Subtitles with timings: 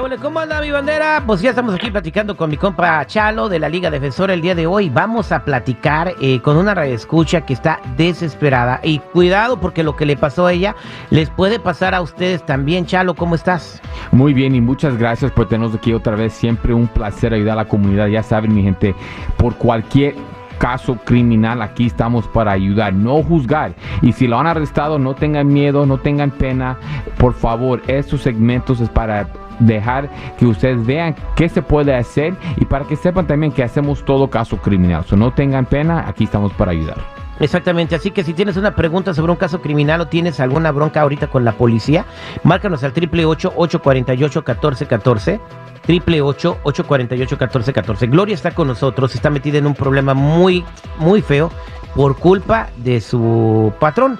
[0.00, 1.22] ¿Cómo anda mi bandera?
[1.26, 4.54] Pues ya estamos aquí platicando con mi compa Chalo de la Liga Defensora el día
[4.54, 4.88] de hoy.
[4.88, 8.80] Vamos a platicar eh, con una escucha que está desesperada.
[8.82, 10.74] Y cuidado porque lo que le pasó a ella
[11.10, 12.86] les puede pasar a ustedes también.
[12.86, 13.82] Chalo, ¿cómo estás?
[14.10, 16.32] Muy bien y muchas gracias por tenernos aquí otra vez.
[16.32, 18.06] Siempre un placer ayudar a la comunidad.
[18.06, 18.94] Ya saben, mi gente,
[19.36, 20.14] por cualquier
[20.58, 23.74] caso criminal, aquí estamos para ayudar, no juzgar.
[24.00, 26.78] Y si lo han arrestado, no tengan miedo, no tengan pena.
[27.18, 29.28] Por favor, estos segmentos es para
[29.60, 34.04] dejar que ustedes vean qué se puede hacer y para que sepan también que hacemos
[34.04, 35.04] todo caso criminal.
[35.16, 36.96] No tengan pena, aquí estamos para ayudar.
[37.38, 41.00] Exactamente, así que si tienes una pregunta sobre un caso criminal o tienes alguna bronca
[41.00, 42.04] ahorita con la policía,
[42.42, 45.40] márcanos al 888-848-1414.
[45.86, 48.10] 888-848-1414.
[48.10, 50.64] Gloria está con nosotros, está metida en un problema muy,
[50.98, 51.50] muy feo
[51.94, 54.18] por culpa de su patrón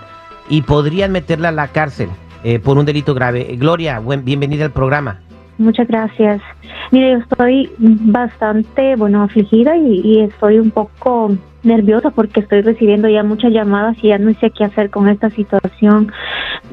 [0.49, 2.09] y podrían meterla a la cárcel
[2.43, 3.55] eh, por un delito grave.
[3.57, 5.21] Gloria, buen, bienvenida al programa.
[5.61, 6.41] Muchas gracias.
[6.91, 13.23] Mire, yo estoy bastante, bueno, afligida y, estoy un poco nerviosa porque estoy recibiendo ya
[13.23, 16.11] muchas llamadas y ya no sé qué hacer con esta situación.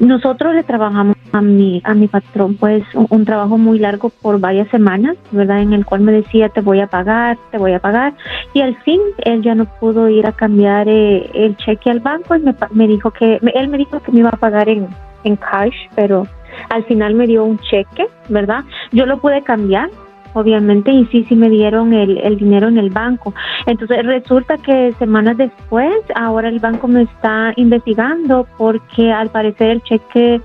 [0.00, 4.68] Nosotros le trabajamos a mi, a mi patrón, pues, un, trabajo muy largo por varias
[4.70, 5.60] semanas, ¿verdad?
[5.60, 8.14] En el cual me decía, te voy a pagar, te voy a pagar.
[8.54, 12.36] Y al fin, él ya no pudo ir a cambiar eh, el cheque al banco
[12.36, 14.88] y me, me dijo que, él me dijo que me iba a pagar en,
[15.24, 16.26] en cash, pero
[16.70, 18.64] al final me dio un cheque, ¿verdad?
[18.92, 19.90] Yo lo pude cambiar,
[20.34, 23.34] obviamente, y sí, sí me dieron el, dinero en el banco.
[23.66, 29.82] Entonces resulta que semanas después, ahora el banco me está investigando porque al parecer el
[29.82, 30.40] cheque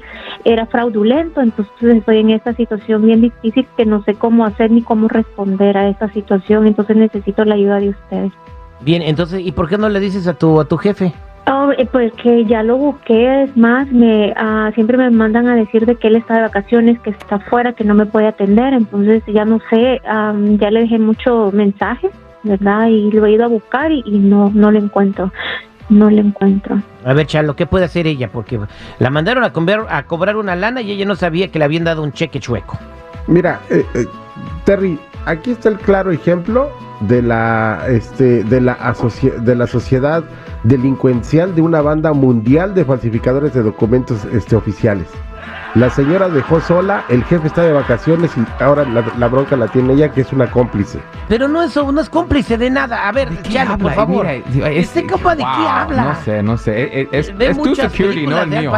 [0.46, 4.82] era fraudulento, entonces estoy en esta situación bien difícil que no sé cómo hacer ni
[4.82, 8.32] cómo responder a esta situación, entonces necesito la ayuda de ustedes.
[8.82, 11.14] Bien, entonces, ¿y por qué no le dices a tu, a tu jefe?
[11.46, 15.56] Oh, eh, pues que ya lo busqué, es más, me ah, siempre me mandan a
[15.56, 18.74] decir de que él está de vacaciones, que está fuera, que no me puede atender,
[18.74, 22.12] entonces ya no sé, ya le dejé muchos mensajes,
[22.44, 22.88] ¿verdad?
[22.88, 25.34] Y lo he ido a buscar y, no no lo encuentro,
[25.90, 26.82] no le encuentro.
[27.04, 28.30] A ver, Chalo, ¿qué puede hacer ella?
[28.32, 28.58] Porque
[29.00, 31.84] la mandaron a, comer, a cobrar una lana y ella no sabía que le habían
[31.84, 32.80] dado un cheque chueco.
[33.28, 34.06] Mira, eh, eh,
[34.64, 38.96] Terry, aquí está el claro ejemplo de la, este, de la,
[39.40, 40.24] de la sociedad
[40.64, 45.08] delincuencial de una banda mundial de falsificadores de documentos este, oficiales.
[45.76, 49.94] La señora dejó sola, el jefe está de vacaciones y ahora la, bronca la tiene
[49.94, 51.00] ella, que es una cómplice.
[51.28, 53.08] Pero no es, no es cómplice de nada.
[53.08, 54.28] A ver, Chalo, por favor.
[54.54, 56.04] Mira, ¿Este compa de qué habla?
[56.04, 57.10] No sé, no sé.
[57.12, 58.72] Es, es, tu security, no el mío.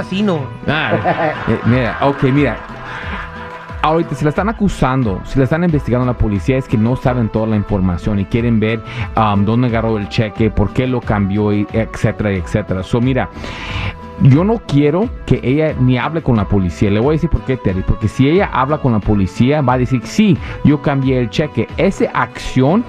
[0.67, 2.74] Ah, eh, mira, ok, mira
[3.85, 7.29] ahorita si la están acusando, si la están investigando la policía, es que no saben
[7.29, 8.81] toda la información y quieren ver
[9.15, 12.81] um, dónde agarró el cheque, por qué lo cambió, etcétera, etcétera.
[12.81, 13.29] So, mira,
[14.23, 16.89] yo no quiero que ella ni hable con la policía.
[16.89, 17.83] Le voy a decir por qué, Terry.
[17.85, 21.67] Porque si ella habla con la policía, va a decir, sí, yo cambié el cheque.
[21.77, 22.83] Esa acción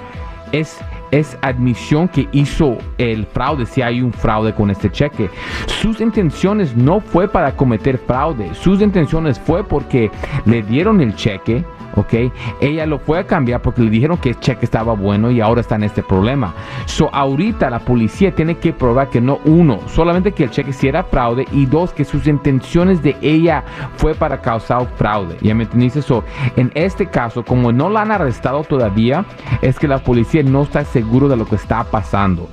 [0.53, 0.79] es
[1.11, 5.31] es admisión que hizo el fraude, si hay un fraude con este cheque.
[5.67, 10.11] Sus intenciones no fue para cometer fraude, sus intenciones fue porque
[10.45, 11.65] le dieron el cheque,
[11.97, 12.33] ¿ok?
[12.61, 15.61] Ella lo fue a cambiar porque le dijeron que el cheque estaba bueno y ahora
[15.61, 16.55] está en este problema.
[16.85, 20.89] So, ahorita la policía tiene que probar que no, uno, solamente que el cheque sí
[20.89, 23.65] era fraude y dos, que sus intenciones de ella
[23.97, 25.37] fue para causar fraude.
[25.41, 26.01] ¿Ya me entendiste?
[26.01, 26.25] eso
[26.57, 29.25] en este caso, como no la han arrestado todavía,
[29.63, 32.49] es que la policía no está seguro de lo que está pasando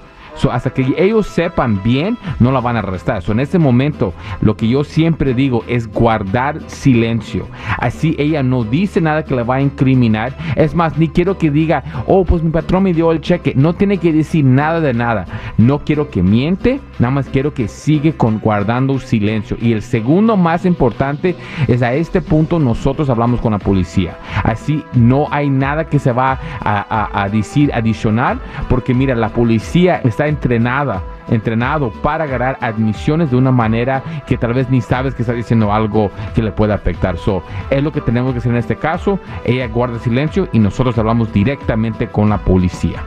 [0.52, 3.22] hasta que ellos sepan bien, no la van a arrestar.
[3.22, 7.48] So, en este momento, lo que yo siempre digo es guardar silencio.
[7.78, 10.36] Así ella no dice nada que le va a incriminar.
[10.56, 13.54] Es más, ni quiero que diga, oh, pues mi patrón me dio el cheque.
[13.56, 15.26] No tiene que decir nada de nada.
[15.58, 19.58] No quiero que miente, nada más quiero que sigue con guardando silencio.
[19.62, 21.36] Y el segundo más importante
[21.68, 24.18] es a este punto nosotros hablamos con la policía.
[24.44, 30.02] Así no hay nada que se va a, a decir adicional, porque mira, la policía
[30.04, 35.24] está entrenada, entrenado para ganar admisiones de una manera que tal vez ni sabes que
[35.24, 37.18] está diciendo algo que le pueda afectar.
[37.18, 39.20] So, es lo que tenemos que hacer en este caso.
[39.46, 43.04] Ella guarda silencio y nosotros hablamos directamente con la policía.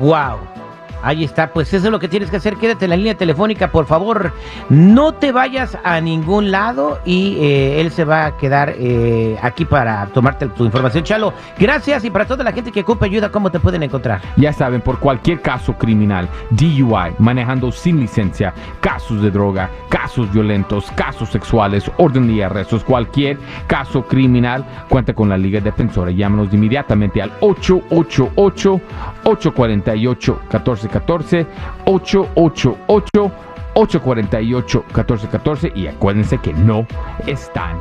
[0.00, 0.57] Wow.
[1.02, 2.56] Ahí está, pues eso es lo que tienes que hacer.
[2.56, 4.32] Quédate en la línea telefónica, por favor.
[4.68, 9.64] No te vayas a ningún lado y eh, él se va a quedar eh, aquí
[9.64, 11.04] para tomarte tu información.
[11.04, 14.20] Chalo, gracias y para toda la gente que ocupa ayuda, ¿cómo te pueden encontrar?
[14.36, 20.90] Ya saben, por cualquier caso criminal, DUI, manejando sin licencia, casos de droga, casos violentos,
[20.92, 26.10] casos sexuales, orden de arrestos, cualquier caso criminal, cuenta con la Liga Defensora.
[26.10, 28.80] Llámanos inmediatamente al 888
[29.24, 31.46] 848 14 14
[31.84, 33.30] 888
[33.74, 36.86] 848 1414 y acuérdense que no
[37.26, 37.78] están